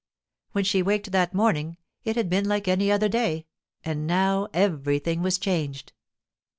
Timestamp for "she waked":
0.63-1.11